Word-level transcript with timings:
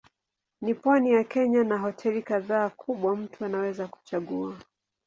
Ni 0.61 0.73
pwani 0.75 1.11
ya 1.11 1.23
Kenya 1.23 1.63
na 1.63 1.77
hoteli 1.77 2.21
kadhaa 2.21 2.69
kwamba 2.69 3.15
mtu 3.15 3.45
anaweza 3.45 3.87
kuchagua. 3.87 4.55